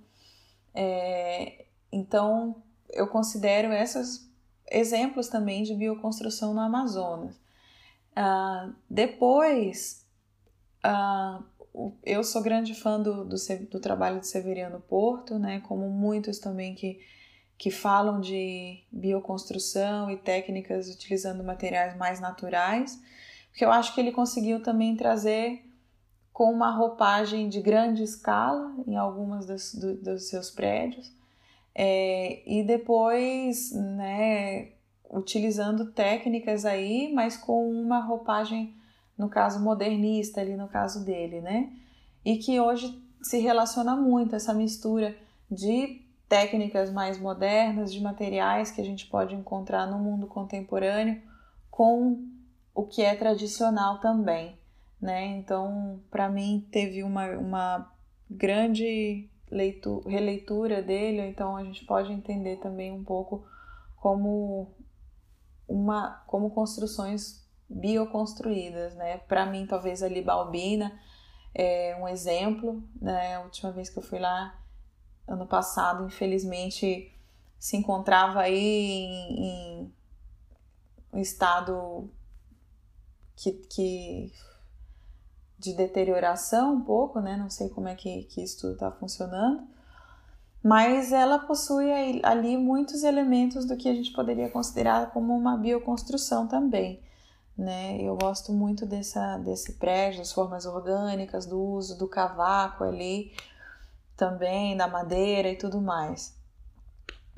É, 0.74 1.66
então, 1.92 2.56
eu 2.90 3.06
considero 3.06 3.72
esses 3.72 4.30
exemplos 4.70 5.28
também 5.28 5.62
de 5.62 5.74
bioconstrução 5.74 6.52
no 6.52 6.60
Amazonas. 6.60 7.36
Uh, 8.16 8.74
depois, 8.88 10.06
uh, 10.84 11.44
eu 12.02 12.24
sou 12.24 12.42
grande 12.42 12.74
fã 12.74 13.00
do, 13.00 13.24
do, 13.24 13.36
do, 13.70 13.80
trabalho 13.80 14.20
de 14.20 14.26
Severiano 14.26 14.80
Porto, 14.80 15.38
né, 15.38 15.60
como 15.60 15.88
muitos 15.90 16.38
também 16.38 16.74
que, 16.74 16.98
que 17.58 17.70
falam 17.70 18.20
de 18.20 18.82
bioconstrução 18.90 20.10
e 20.10 20.16
técnicas 20.16 20.88
utilizando 20.88 21.44
materiais 21.44 21.96
mais 21.96 22.18
naturais, 22.18 22.98
porque 23.50 23.64
eu 23.64 23.70
acho 23.70 23.94
que 23.94 24.00
ele 24.00 24.12
conseguiu 24.12 24.62
também 24.62 24.96
trazer 24.96 25.62
com 26.32 26.50
uma 26.52 26.70
roupagem 26.70 27.48
de 27.48 27.60
grande 27.60 28.02
escala 28.02 28.74
em 28.86 28.96
algumas 28.96 29.46
dos, 29.46 29.74
do, 29.74 29.94
dos 29.94 30.28
seus 30.28 30.50
prédios, 30.50 31.10
é, 31.78 32.42
e 32.46 32.62
depois, 32.62 33.70
né, 33.72 34.70
utilizando 35.10 35.92
técnicas 35.92 36.64
aí, 36.64 37.12
mas 37.12 37.36
com 37.36 37.70
uma 37.70 38.00
roupagem, 38.00 38.74
no 39.16 39.28
caso 39.28 39.62
modernista 39.62 40.40
ali 40.40 40.56
no 40.56 40.68
caso 40.68 41.04
dele, 41.04 41.42
né? 41.42 41.70
E 42.24 42.38
que 42.38 42.58
hoje 42.58 42.98
se 43.20 43.40
relaciona 43.40 43.94
muito 43.94 44.34
essa 44.34 44.54
mistura 44.54 45.14
de 45.50 46.00
técnicas 46.26 46.90
mais 46.90 47.20
modernas, 47.20 47.92
de 47.92 48.00
materiais 48.00 48.70
que 48.70 48.80
a 48.80 48.84
gente 48.84 49.06
pode 49.06 49.34
encontrar 49.34 49.86
no 49.86 49.98
mundo 49.98 50.26
contemporâneo 50.26 51.20
com 51.70 52.26
o 52.74 52.84
que 52.84 53.02
é 53.02 53.14
tradicional 53.14 54.00
também, 54.00 54.58
né? 54.98 55.26
Então, 55.36 56.00
para 56.10 56.30
mim 56.30 56.66
teve 56.70 57.02
uma, 57.02 57.28
uma 57.32 57.92
grande 58.30 59.28
leitura, 59.50 60.08
releitura 60.08 60.82
dele, 60.82 61.20
então 61.22 61.56
a 61.56 61.62
gente 61.62 61.84
pode 61.84 62.12
entender 62.12 62.56
também 62.56 62.90
um 62.92 63.04
pouco 63.04 63.46
como 63.96 64.74
uma 65.68 66.22
como 66.26 66.50
construções 66.50 67.44
bioconstruídas, 67.68 68.94
né? 68.94 69.18
Para 69.18 69.46
mim, 69.46 69.66
talvez 69.66 70.02
a 70.02 70.08
Libalbina 70.08 70.98
é 71.54 71.96
um 72.00 72.06
exemplo, 72.06 72.82
né? 73.00 73.36
A 73.36 73.40
última 73.40 73.72
vez 73.72 73.88
que 73.90 73.98
eu 73.98 74.02
fui 74.02 74.18
lá, 74.18 74.58
ano 75.26 75.46
passado, 75.46 76.06
infelizmente, 76.06 77.12
se 77.58 77.76
encontrava 77.76 78.40
aí 78.40 78.58
em, 78.58 79.44
em 79.44 79.92
um 81.12 81.18
estado 81.18 82.08
que, 83.34 83.52
que 83.52 84.32
de 85.58 85.72
deterioração 85.74 86.74
um 86.74 86.80
pouco, 86.80 87.20
né? 87.20 87.36
Não 87.36 87.50
sei 87.50 87.68
como 87.68 87.88
é 87.88 87.94
que, 87.94 88.24
que 88.24 88.42
isso 88.42 88.60
tudo 88.60 88.74
está 88.74 88.90
funcionando 88.90 89.66
mas 90.66 91.12
ela 91.12 91.38
possui 91.38 91.92
ali 92.24 92.56
muitos 92.56 93.04
elementos 93.04 93.64
do 93.64 93.76
que 93.76 93.88
a 93.88 93.94
gente 93.94 94.10
poderia 94.10 94.50
considerar 94.50 95.12
como 95.12 95.32
uma 95.32 95.56
bioconstrução 95.56 96.48
também. 96.48 97.00
Né? 97.56 98.02
Eu 98.02 98.16
gosto 98.16 98.52
muito 98.52 98.84
dessa, 98.84 99.38
desse 99.38 99.74
prédio, 99.74 100.18
das 100.18 100.32
formas 100.32 100.66
orgânicas, 100.66 101.46
do 101.46 101.56
uso 101.62 101.96
do 101.96 102.08
cavaco 102.08 102.82
ali, 102.82 103.32
também, 104.16 104.76
da 104.76 104.88
madeira 104.88 105.48
e 105.48 105.56
tudo 105.56 105.80
mais. 105.80 106.34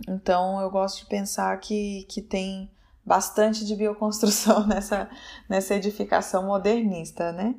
Então 0.08 0.58
eu 0.62 0.70
gosto 0.70 1.00
de 1.00 1.06
pensar 1.06 1.54
que, 1.60 2.04
que 2.08 2.22
tem 2.22 2.70
bastante 3.04 3.62
de 3.66 3.76
bioconstrução 3.76 4.64
nessa, 4.66 5.06
nessa 5.46 5.74
edificação 5.74 6.46
modernista, 6.46 7.30
né? 7.30 7.54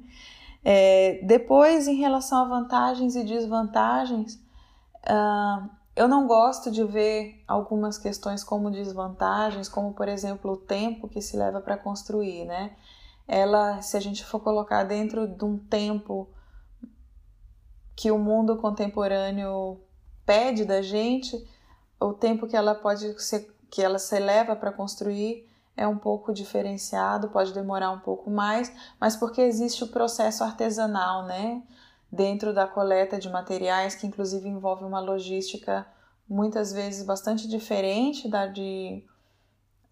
É, 0.63 1.22
depois, 1.24 1.88
em 1.88 1.96
relação 1.96 2.39
a 2.39 2.48
vantagens 2.48 3.16
e 3.16 3.24
desvantagens, 3.24 4.36
uh, 5.06 5.70
eu 5.96 6.08
não 6.08 6.28
gosto 6.28 6.72
de 6.72 6.84
ver 6.84 7.44
algumas 7.48 7.98
questões 7.98 8.44
como 8.44 8.72
desvantagens, 8.72 9.68
como 9.68 9.94
por 9.94 10.08
exemplo 10.08 10.54
o 10.54 10.58
tempo 10.58 11.10
que 11.10 11.22
se 11.22 11.36
leva 11.36 11.60
para 11.60 11.78
construir, 11.78 12.46
né? 12.46 12.75
Ela, 13.28 13.82
se 13.82 13.98
a 13.98 14.00
gente 14.00 14.24
for 14.24 14.39
colocar 14.39 14.84
dentro 14.84 15.28
de 15.28 15.44
um 15.44 15.58
tempo 15.58 16.30
que 17.96 18.10
o 18.12 18.18
mundo 18.18 18.58
contemporâneo 18.58 19.82
pede 20.25 20.63
da 20.63 20.82
gente, 20.82 21.38
o 22.00 22.13
tempo 22.13 22.48
que 22.48 22.56
ela 22.56 22.74
pode 22.74 23.22
ser, 23.22 23.54
que 23.70 23.82
ela 23.82 24.00
se 24.00 24.18
leva 24.20 24.56
para 24.56 24.72
construir 24.72 25.49
é 25.79 25.88
um 25.88 25.98
pouco 25.98 26.33
diferenciado, 26.33 27.29
pode 27.29 27.53
demorar 27.53 27.89
um 27.91 28.00
pouco 28.00 28.29
mais, 28.29 28.69
mas 29.00 29.15
porque 29.15 29.41
existe 29.41 29.81
o 29.81 29.88
processo 29.88 30.43
artesanal, 30.43 31.24
né? 31.24 31.63
Dentro 32.12 32.53
da 32.53 32.67
coleta 32.67 33.17
de 33.17 33.29
materiais, 33.29 33.95
que 33.95 34.05
inclusive 34.05 34.50
envolve 34.50 34.83
uma 34.83 35.00
logística 35.00 35.88
muitas 36.27 36.74
vezes 36.74 37.05
bastante 37.05 37.48
diferente 37.48 38.27
da 38.27 38.45
de, 38.45 39.05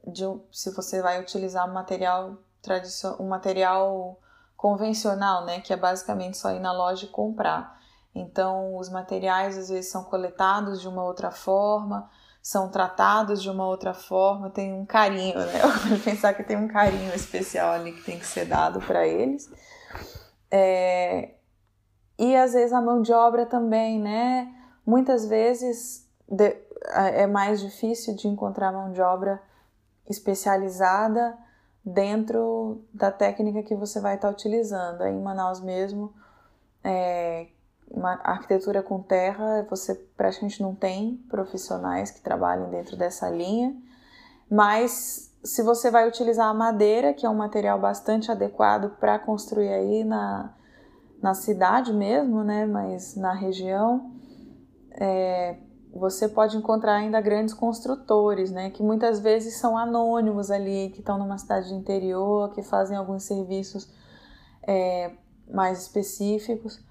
de 0.05 0.23
se 0.51 0.71
você 0.71 1.01
vai 1.01 1.21
utilizar 1.21 1.69
um 1.69 1.73
material 1.73 2.37
tradicional, 2.61 3.21
um 3.21 3.29
material 3.29 4.19
convencional, 4.57 5.45
né? 5.45 5.61
Que 5.61 5.71
é 5.71 5.77
basicamente 5.77 6.35
só 6.35 6.51
ir 6.51 6.59
na 6.59 6.73
loja 6.73 7.05
e 7.05 7.09
comprar. 7.09 7.79
Então, 8.13 8.75
os 8.75 8.89
materiais 8.89 9.57
às 9.57 9.69
vezes 9.69 9.89
são 9.89 10.03
coletados 10.03 10.81
de 10.81 10.87
uma 10.89 11.03
outra 11.05 11.31
forma, 11.31 12.09
são 12.47 12.69
tratados 12.69 13.43
de 13.43 13.49
uma 13.49 13.67
outra 13.67 13.93
forma, 13.93 14.49
tem 14.49 14.71
um 14.73 14.85
carinho, 14.85 15.37
né? 15.37 15.59
Eu 15.91 15.99
pensar 15.99 16.33
que 16.33 16.41
tem 16.45 16.55
um 16.55 16.69
carinho 16.69 17.13
especial 17.13 17.73
ali 17.73 17.91
que 17.91 18.01
tem 18.05 18.17
que 18.17 18.25
ser 18.25 18.45
dado 18.45 18.79
para 18.79 19.05
eles. 19.05 19.51
É... 20.49 21.31
E 22.17 22.37
às 22.37 22.53
vezes 22.53 22.71
a 22.71 22.79
mão 22.79 23.01
de 23.01 23.11
obra 23.11 23.45
também, 23.45 23.99
né? 23.99 24.49
Muitas 24.85 25.27
vezes 25.27 26.09
de... 26.25 26.55
é 26.93 27.27
mais 27.27 27.59
difícil 27.59 28.15
de 28.15 28.29
encontrar 28.29 28.71
mão 28.71 28.93
de 28.93 29.01
obra 29.01 29.43
especializada 30.09 31.37
dentro 31.83 32.81
da 32.93 33.11
técnica 33.11 33.61
que 33.61 33.75
você 33.75 33.99
vai 33.99 34.15
estar 34.15 34.29
utilizando. 34.29 35.01
Aí 35.01 35.13
em 35.13 35.21
Manaus 35.21 35.59
mesmo, 35.59 36.13
é, 36.81 37.47
uma 37.89 38.19
arquitetura 38.23 38.83
com 38.83 39.01
terra, 39.01 39.65
você 39.69 39.95
praticamente 40.15 40.61
não 40.61 40.75
tem 40.75 41.17
profissionais 41.29 42.11
que 42.11 42.21
trabalhem 42.21 42.69
dentro 42.69 42.97
dessa 42.97 43.29
linha, 43.29 43.75
mas 44.49 45.33
se 45.43 45.63
você 45.63 45.89
vai 45.89 46.07
utilizar 46.07 46.47
a 46.47 46.53
madeira, 46.53 47.13
que 47.13 47.25
é 47.25 47.29
um 47.29 47.35
material 47.35 47.79
bastante 47.79 48.31
adequado 48.31 48.97
para 48.99 49.17
construir 49.17 49.69
aí 49.69 50.03
na, 50.03 50.53
na 51.21 51.33
cidade 51.33 51.93
mesmo, 51.93 52.43
né, 52.43 52.65
mas 52.65 53.15
na 53.15 53.33
região, 53.33 54.11
é, 54.91 55.57
você 55.93 56.27
pode 56.27 56.57
encontrar 56.57 56.95
ainda 56.95 57.21
grandes 57.21 57.53
construtores, 57.53 58.51
né, 58.51 58.69
que 58.69 58.83
muitas 58.83 59.19
vezes 59.19 59.57
são 59.57 59.77
anônimos 59.77 60.51
ali, 60.51 60.89
que 60.89 60.99
estão 60.99 61.17
numa 61.17 61.37
cidade 61.37 61.69
de 61.69 61.75
interior, 61.75 62.51
que 62.53 62.61
fazem 62.61 62.97
alguns 62.97 63.23
serviços 63.23 63.89
é, 64.63 65.13
mais 65.49 65.81
específicos 65.81 66.85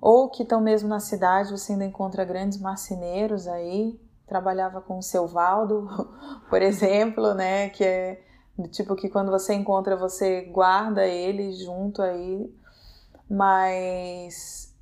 ou 0.00 0.30
que 0.30 0.42
estão 0.42 0.60
mesmo 0.60 0.88
na 0.88 0.98
cidade, 0.98 1.50
você 1.50 1.72
ainda 1.72 1.84
encontra 1.84 2.24
grandes 2.24 2.58
marceneiros 2.58 3.46
aí. 3.46 4.00
Trabalhava 4.26 4.80
com 4.80 4.98
o 4.98 5.02
seu 5.02 5.26
Valdo, 5.26 5.88
por 6.48 6.62
exemplo, 6.62 7.34
né? 7.34 7.68
Que 7.68 7.84
é 7.84 8.22
do 8.56 8.68
tipo 8.68 8.96
que 8.96 9.08
quando 9.08 9.30
você 9.30 9.54
encontra, 9.54 9.96
você 9.96 10.42
guarda 10.42 11.06
ele 11.06 11.52
junto 11.52 12.00
aí. 12.00 12.54
Mas 13.28 14.74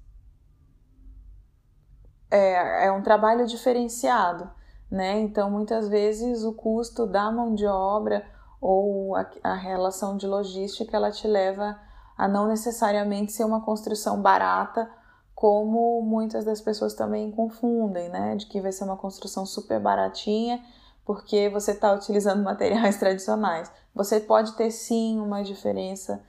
é, 2.30 2.86
é 2.86 2.92
um 2.92 3.02
trabalho 3.02 3.46
diferenciado, 3.46 4.48
né? 4.90 5.18
Então, 5.18 5.50
muitas 5.50 5.88
vezes 5.88 6.44
o 6.44 6.52
custo 6.52 7.06
da 7.06 7.30
mão 7.30 7.54
de 7.54 7.66
obra 7.66 8.24
ou 8.60 9.16
a, 9.16 9.26
a 9.42 9.54
relação 9.54 10.16
de 10.16 10.26
logística 10.26 10.96
ela 10.96 11.10
te 11.10 11.26
leva 11.26 11.78
a 12.16 12.28
não 12.28 12.46
necessariamente 12.48 13.32
ser 13.32 13.44
uma 13.44 13.64
construção 13.64 14.20
barata 14.20 14.90
como 15.38 16.02
muitas 16.02 16.44
das 16.44 16.60
pessoas 16.60 16.94
também 16.94 17.30
confundem, 17.30 18.08
né? 18.08 18.34
De 18.34 18.46
que 18.46 18.60
vai 18.60 18.72
ser 18.72 18.82
uma 18.82 18.96
construção 18.96 19.46
super 19.46 19.78
baratinha 19.78 20.60
porque 21.04 21.48
você 21.48 21.70
está 21.70 21.92
utilizando 21.92 22.42
materiais 22.42 22.98
tradicionais. 22.98 23.70
Você 23.94 24.18
pode 24.18 24.56
ter 24.56 24.72
sim 24.72 25.20
uma 25.20 25.44
diferença, 25.44 26.20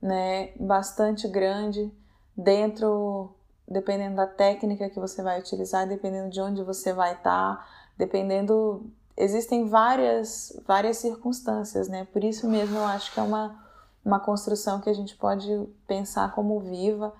né? 0.00 0.54
Bastante 0.58 1.28
grande 1.28 1.92
dentro, 2.34 3.34
dependendo 3.68 4.16
da 4.16 4.26
técnica 4.26 4.88
que 4.88 4.98
você 4.98 5.22
vai 5.22 5.38
utilizar, 5.38 5.86
dependendo 5.86 6.30
de 6.30 6.40
onde 6.40 6.62
você 6.62 6.94
vai 6.94 7.12
estar, 7.12 7.56
tá, 7.56 7.68
dependendo 7.98 8.90
existem 9.18 9.68
várias 9.68 10.58
várias 10.66 10.96
circunstâncias, 10.96 11.88
né? 11.88 12.08
Por 12.10 12.24
isso 12.24 12.48
mesmo 12.48 12.78
eu 12.78 12.86
acho 12.86 13.12
que 13.12 13.20
é 13.20 13.22
uma 13.22 13.62
uma 14.02 14.18
construção 14.18 14.80
que 14.80 14.88
a 14.88 14.94
gente 14.94 15.14
pode 15.14 15.68
pensar 15.86 16.34
como 16.34 16.58
viva 16.58 17.12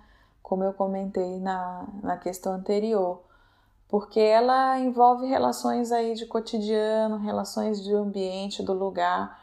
como 0.46 0.62
eu 0.62 0.72
comentei 0.72 1.40
na, 1.40 1.88
na 2.04 2.16
questão 2.16 2.52
anterior, 2.52 3.20
porque 3.88 4.20
ela 4.20 4.78
envolve 4.78 5.26
relações 5.26 5.90
aí 5.90 6.14
de 6.14 6.24
cotidiano, 6.24 7.16
relações 7.16 7.82
de 7.82 7.92
ambiente, 7.92 8.62
do 8.62 8.72
lugar, 8.72 9.42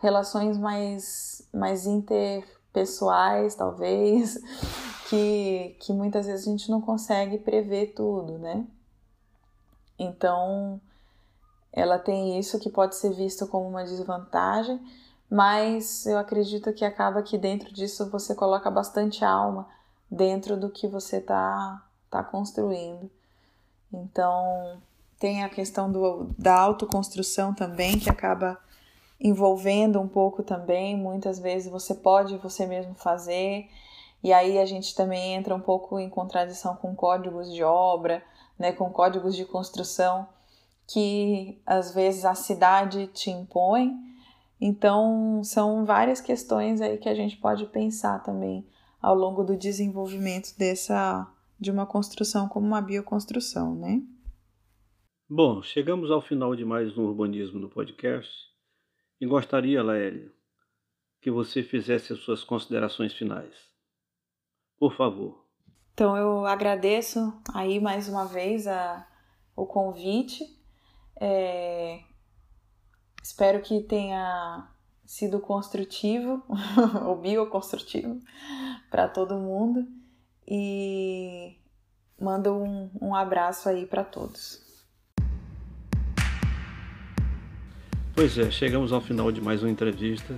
relações 0.00 0.56
mais, 0.56 1.46
mais 1.52 1.84
interpessoais, 1.84 3.54
talvez, 3.54 4.40
que, 5.10 5.76
que 5.78 5.92
muitas 5.92 6.24
vezes 6.24 6.48
a 6.48 6.50
gente 6.50 6.70
não 6.70 6.80
consegue 6.80 7.36
prever 7.36 7.88
tudo, 7.88 8.38
né? 8.38 8.66
Então, 9.98 10.80
ela 11.70 11.98
tem 11.98 12.38
isso 12.38 12.58
que 12.58 12.70
pode 12.70 12.96
ser 12.96 13.12
visto 13.12 13.46
como 13.46 13.68
uma 13.68 13.84
desvantagem, 13.84 14.80
mas 15.30 16.06
eu 16.06 16.16
acredito 16.16 16.72
que 16.72 16.82
acaba 16.82 17.22
que 17.22 17.36
dentro 17.36 17.70
disso 17.74 18.08
você 18.08 18.34
coloca 18.34 18.70
bastante 18.70 19.22
alma 19.22 19.68
dentro 20.10 20.56
do 20.56 20.68
que 20.68 20.88
você 20.88 21.18
está 21.18 21.82
tá 22.10 22.22
construindo. 22.24 23.10
Então, 23.92 24.78
tem 25.18 25.44
a 25.44 25.48
questão 25.48 25.90
do, 25.90 26.30
da 26.36 26.58
autoconstrução 26.58 27.54
também, 27.54 27.98
que 27.98 28.10
acaba 28.10 28.58
envolvendo 29.20 30.00
um 30.00 30.08
pouco 30.08 30.42
também. 30.42 30.96
Muitas 30.96 31.38
vezes 31.38 31.70
você 31.70 31.94
pode 31.94 32.36
você 32.38 32.66
mesmo 32.66 32.94
fazer, 32.94 33.68
e 34.22 34.32
aí 34.32 34.58
a 34.58 34.66
gente 34.66 34.94
também 34.94 35.34
entra 35.34 35.54
um 35.54 35.60
pouco 35.60 35.98
em 35.98 36.08
contradição 36.08 36.74
com 36.76 36.94
códigos 36.94 37.52
de 37.52 37.62
obra, 37.62 38.22
né, 38.58 38.72
com 38.72 38.90
códigos 38.90 39.36
de 39.36 39.44
construção 39.44 40.26
que 40.86 41.60
às 41.64 41.94
vezes 41.94 42.24
a 42.24 42.34
cidade 42.34 43.06
te 43.08 43.30
impõe. 43.30 43.96
Então, 44.60 45.40
são 45.44 45.84
várias 45.84 46.20
questões 46.20 46.80
aí 46.80 46.98
que 46.98 47.08
a 47.08 47.14
gente 47.14 47.36
pode 47.36 47.64
pensar 47.66 48.22
também 48.22 48.66
ao 49.00 49.14
longo 49.14 49.42
do 49.42 49.56
desenvolvimento 49.56 50.56
dessa 50.58 51.26
de 51.58 51.70
uma 51.70 51.86
construção 51.86 52.48
como 52.48 52.66
uma 52.66 52.80
bioconstrução, 52.80 53.74
né? 53.74 54.02
Bom, 55.28 55.62
chegamos 55.62 56.10
ao 56.10 56.20
final 56.20 56.56
de 56.56 56.64
mais 56.64 56.96
um 56.96 57.04
Urbanismo 57.04 57.60
no 57.60 57.68
podcast 57.68 58.30
e 59.20 59.26
gostaria, 59.26 59.82
Laélia, 59.82 60.32
que 61.20 61.30
você 61.30 61.62
fizesse 61.62 62.12
as 62.12 62.20
suas 62.20 62.42
considerações 62.42 63.12
finais. 63.12 63.54
Por 64.78 64.94
favor. 64.94 65.46
Então 65.92 66.16
eu 66.16 66.46
agradeço 66.46 67.32
aí 67.54 67.78
mais 67.78 68.08
uma 68.08 68.24
vez 68.24 68.66
a, 68.66 69.06
o 69.54 69.66
convite. 69.66 70.42
É, 71.20 72.00
espero 73.22 73.60
que 73.60 73.82
tenha 73.82 74.66
sido 75.04 75.38
construtivo 75.40 76.42
ou 77.06 77.16
bioconstrutivo 77.20 78.18
para 78.90 79.06
todo 79.06 79.36
mundo 79.36 79.86
e 80.46 81.56
mando 82.20 82.52
um, 82.52 82.90
um 83.00 83.14
abraço 83.14 83.68
aí 83.68 83.86
para 83.86 84.02
todos. 84.02 84.68
Pois 88.12 88.36
é, 88.36 88.50
chegamos 88.50 88.92
ao 88.92 89.00
final 89.00 89.30
de 89.30 89.40
mais 89.40 89.62
uma 89.62 89.70
entrevista, 89.70 90.36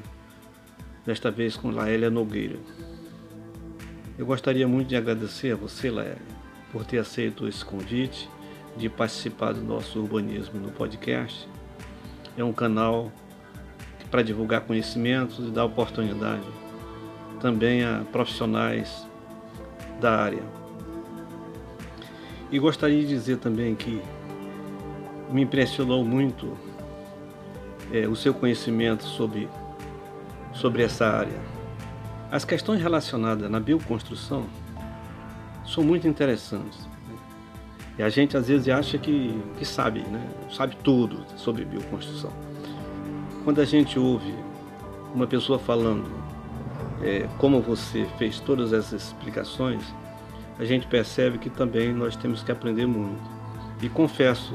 desta 1.04 1.30
vez 1.30 1.56
com 1.56 1.70
Laélia 1.70 2.10
Nogueira. 2.10 2.58
Eu 4.18 4.26
gostaria 4.26 4.68
muito 4.68 4.88
de 4.88 4.96
agradecer 4.96 5.52
a 5.52 5.56
você, 5.56 5.90
Laélia, 5.90 6.20
por 6.70 6.84
ter 6.84 6.98
aceito 6.98 7.48
esse 7.48 7.64
convite 7.64 8.28
de 8.76 8.88
participar 8.88 9.54
do 9.54 9.62
nosso 9.62 9.98
urbanismo 9.98 10.60
no 10.60 10.70
podcast. 10.70 11.48
É 12.36 12.44
um 12.44 12.52
canal 12.52 13.10
para 14.10 14.22
divulgar 14.22 14.60
conhecimentos 14.60 15.38
e 15.38 15.50
dar 15.50 15.64
oportunidade 15.64 16.61
também 17.42 17.84
a 17.84 18.04
profissionais 18.12 19.04
da 20.00 20.16
área. 20.16 20.44
E 22.52 22.58
gostaria 22.58 23.00
de 23.00 23.08
dizer 23.08 23.38
também 23.38 23.74
que 23.74 24.00
me 25.28 25.42
impressionou 25.42 26.04
muito 26.04 26.56
é, 27.92 28.06
o 28.06 28.14
seu 28.14 28.32
conhecimento 28.32 29.02
sobre, 29.02 29.48
sobre 30.52 30.84
essa 30.84 31.04
área. 31.06 31.40
As 32.30 32.44
questões 32.44 32.80
relacionadas 32.80 33.50
na 33.50 33.58
bioconstrução 33.58 34.46
são 35.66 35.82
muito 35.82 36.06
interessantes. 36.06 36.78
Né? 37.08 37.16
E 37.98 38.02
a 38.04 38.08
gente 38.08 38.36
às 38.36 38.46
vezes 38.46 38.68
acha 38.68 38.98
que, 38.98 39.36
que 39.58 39.64
sabe, 39.64 40.00
né? 40.00 40.24
sabe 40.50 40.76
tudo 40.76 41.24
sobre 41.36 41.64
bioconstrução. 41.64 42.30
Quando 43.42 43.60
a 43.60 43.64
gente 43.64 43.98
ouve 43.98 44.32
uma 45.12 45.26
pessoa 45.26 45.58
falando 45.58 46.21
é, 47.02 47.28
como 47.38 47.60
você 47.60 48.06
fez 48.18 48.38
todas 48.40 48.72
essas 48.72 49.08
explicações, 49.08 49.82
a 50.58 50.64
gente 50.64 50.86
percebe 50.86 51.38
que 51.38 51.50
também 51.50 51.92
nós 51.92 52.14
temos 52.14 52.42
que 52.42 52.52
aprender 52.52 52.86
muito. 52.86 53.20
E 53.82 53.88
confesso 53.88 54.54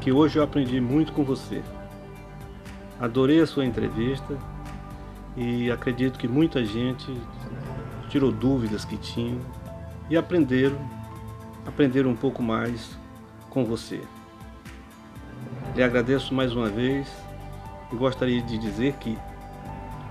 que 0.00 0.12
hoje 0.12 0.38
eu 0.38 0.42
aprendi 0.42 0.80
muito 0.80 1.12
com 1.12 1.24
você. 1.24 1.62
Adorei 3.00 3.40
a 3.40 3.46
sua 3.46 3.64
entrevista 3.64 4.36
e 5.36 5.70
acredito 5.70 6.18
que 6.18 6.28
muita 6.28 6.64
gente 6.64 7.10
tirou 8.08 8.30
dúvidas 8.30 8.84
que 8.84 8.96
tinha 8.96 9.38
e 10.10 10.16
aprenderam, 10.16 10.78
aprenderam 11.66 12.10
um 12.10 12.16
pouco 12.16 12.42
mais 12.42 12.98
com 13.48 13.64
você. 13.64 14.02
Lhe 15.74 15.82
agradeço 15.82 16.34
mais 16.34 16.52
uma 16.52 16.68
vez 16.68 17.08
e 17.92 17.96
gostaria 17.96 18.42
de 18.42 18.58
dizer 18.58 18.94
que 18.94 19.16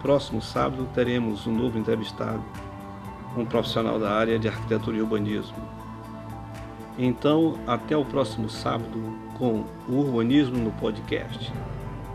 próximo 0.08 0.41
sábado 0.41 0.88
teremos 0.96 1.46
um 1.46 1.54
novo 1.54 1.78
entrevistado, 1.78 2.41
um 3.36 3.43
profissional 3.43 4.00
da 4.00 4.10
área 4.10 4.39
de 4.39 4.48
arquitetura 4.48 4.96
e 4.96 5.02
urbanismo. 5.02 5.58
Então, 6.98 7.60
até 7.67 7.98
o 7.98 8.06
próximo 8.06 8.50
sábado 8.50 9.17
com 9.38 9.65
o 9.86 9.96
Urbanismo 9.96 10.60
no 10.60 10.72
Podcast, 10.72 11.52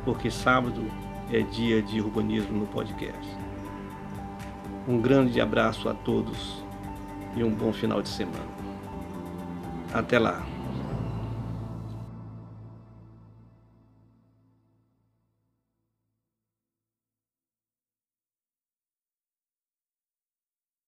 porque 0.06 0.30
sábado 0.30 0.90
é 1.30 1.40
dia 1.42 1.82
de 1.82 2.00
urbanismo 2.00 2.60
no 2.60 2.66
podcast. 2.66 3.28
Um 4.88 4.98
grande 4.98 5.38
abraço 5.38 5.86
a 5.86 5.92
todos 5.92 6.64
e 7.36 7.44
um 7.44 7.50
bom 7.50 7.74
final 7.74 8.00
de 8.00 8.08
semana. 8.08 8.48
Até 9.92 10.18
lá! 10.18 10.51